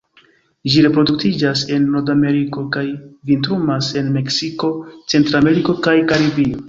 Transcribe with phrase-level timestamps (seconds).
[0.71, 2.85] Ĝi reproduktiĝas en Nordameriko kaj
[3.33, 4.73] vintrumas en Meksiko,
[5.15, 6.59] Centrameriko kaj Karibio.